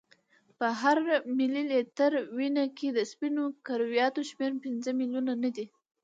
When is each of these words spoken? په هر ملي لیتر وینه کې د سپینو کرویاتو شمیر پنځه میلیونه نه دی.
په 0.57 0.67
هر 0.81 0.97
ملي 1.37 1.63
لیتر 1.71 2.11
وینه 2.37 2.65
کې 2.77 2.87
د 2.91 2.99
سپینو 3.11 3.43
کرویاتو 3.67 4.21
شمیر 4.29 4.51
پنځه 4.63 4.89
میلیونه 4.99 5.33
نه 5.43 5.49
دی. 5.55 5.65